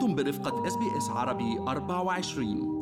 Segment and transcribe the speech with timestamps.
[0.00, 2.80] أنتم برفقة SBS عربي 24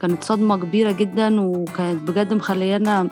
[0.00, 3.08] كانت صدمة كبيرة جدا وكانت بجد مخليانا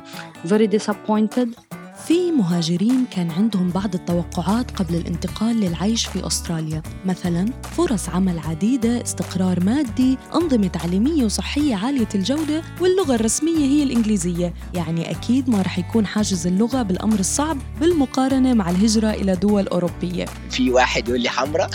[0.47, 1.66] very disappointed.
[2.05, 6.83] في مهاجرين كان عندهم بعض التوقعات قبل الانتقال للعيش في أستراليا.
[7.05, 7.47] مثلا
[7.77, 14.55] فرص عمل عديدة استقرار مادي أنظمة تعليمية وصحية عالية الجودة واللغة الرسمية هي الإنجليزية.
[14.75, 20.25] يعني أكيد ما رح يكون حاجز اللغة بالأمر الصعب بالمقارنة مع الهجرة إلى دول أوروبية.
[20.51, 21.71] في واحد يقول لي حمراء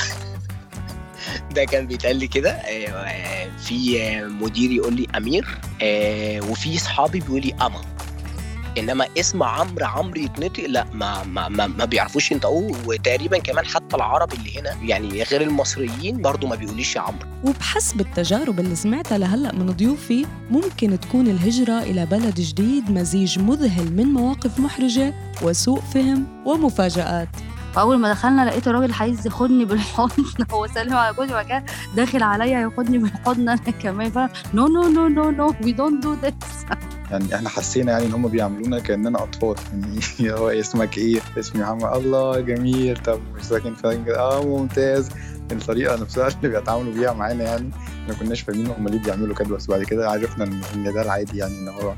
[1.55, 2.51] ده كان بيتقال لي كده.
[2.51, 5.59] آه، في مدير يقول لي أمير.
[5.81, 7.81] آه، وفي صحابي بيقول لي أما.
[8.77, 12.77] إنما اسم عمرو عمرو يتنطق لا ما ما ما, ما بيعرفوش ينطقوه.
[12.87, 17.27] وتقريبا كمان حتى العرب اللي هنا يعني غير المصريين برضو ما بيقوليش يا عمرو.
[17.43, 23.93] وبحسب التجارب اللي سمعتها لهلأ من ضيوفي ممكن تكون الهجرة إلى بلد جديد مزيج مذهل
[23.93, 27.29] من مواقف محرجة وسوء فهم ومفاجآت.
[27.73, 30.23] فأول ما دخلنا لقيت الراجل عايز ياخدني بالحضن.
[30.51, 31.63] هو سلم على جوزي وبعد كده
[31.95, 34.11] داخل عليا ياخدني بالحضن أنا كمان.
[34.11, 34.17] ف
[34.53, 36.65] no no no no no we don't do this
[37.11, 39.55] يعني إحنا حسينا يعني إن هم بيعاملونا كأننا أطفال.
[40.19, 41.83] يعني هو اسمك إيه؟ اسمي محمد.
[41.83, 42.97] الله جميل.
[42.97, 45.09] طب مش ساكن فين؟ آه ممتاز.
[45.51, 47.69] الطريقة نفسها اللي بيتعاملوا بيها معانا يعني
[48.07, 49.55] ما كناش فاهمين هم ليه بيعملوا كده.
[49.55, 50.43] بس بعد كده عرفنا
[50.75, 51.93] إن ده العادي يعني إن هو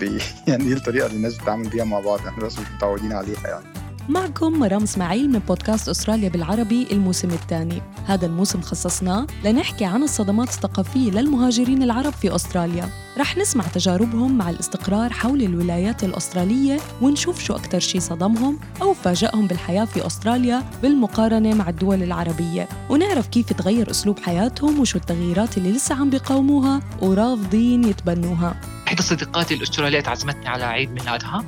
[0.00, 2.18] بي يعني دي الطريقة اللي الناس بتتعامل بيها مع بعض.
[2.26, 3.81] إحنا بس مش متعودين عليها يعني.
[4.08, 7.82] معكم مرام إسماعيل من بودكاست أستراليا بالعربي الموسم الثاني.
[8.06, 12.88] هذا الموسم خصصناه لنحكي عن الصدمات الثقافية للمهاجرين العرب في أستراليا.
[13.18, 19.46] رح نسمع تجاربهم مع الاستقرار حول الولايات الأسترالية ونشوف شو أكثر شي صدمهم أو فاجأهم
[19.46, 22.68] بالحياة في أستراليا بالمقارنة مع الدول العربية.
[22.90, 28.60] ونعرف كيف تغير أسلوب حياتهم وشو التغييرات اللي لسه عم بيقاوموها ورافضين يتبنوها.
[28.88, 31.44] إحدى صديقاتي الأسترالية عزمتني على عيد ميلادها.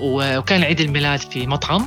[0.00, 1.86] وكان عيد الميلاد في مطعم.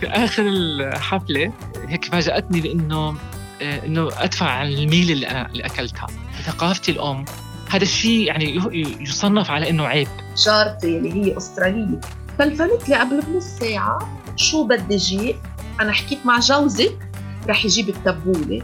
[0.00, 1.52] في آخر الحفلة
[1.88, 3.16] هيك فاجأتني بأنه
[3.62, 6.06] آه، إنه أدفع عن الميل اللي أنا اللي أكلتها.
[6.46, 7.24] ثقافتي الأم.
[7.70, 8.60] هذا الشيء يعني
[9.00, 10.08] يصنف على إنه عيب.
[10.36, 12.00] جارتي اللي هي أسترالية.
[12.38, 15.36] تلفنت لي قبل بنص ساعة شو بدي جيب؟
[15.80, 16.98] أنا حكيت مع جوزك
[17.48, 18.62] رح يجيب التبولة.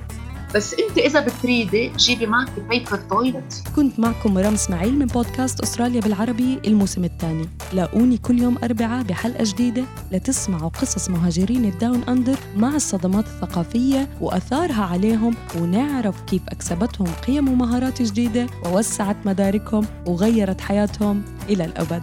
[0.55, 6.01] بس انت اذا بتريدي جيبي معك paper toilet كنت معكم مرام اسماعيل من بودكاست أستراليا
[6.01, 7.49] بالعربي الموسم الثاني.
[7.73, 14.09] لاقوني كل يوم أربعاء بحلقة جديدة لتسمعوا قصص مهاجرين ال down under مع الصدمات الثقافية
[14.21, 22.03] وأثارها عليهم ونعرف كيف أكسبتهم قيم ومهارات جديدة ووسعت مداركهم وغيرت حياتهم إلى الأبد.